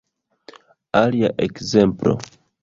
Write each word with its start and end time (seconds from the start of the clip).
Alia 1.01 1.29
ekzemplo 1.47 2.13